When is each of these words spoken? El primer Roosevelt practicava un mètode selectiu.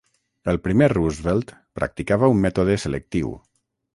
El 0.53 0.57
primer 0.67 0.87
Roosevelt 0.93 1.51
practicava 1.79 2.31
un 2.37 2.43
mètode 2.47 2.79
selectiu. 2.87 3.33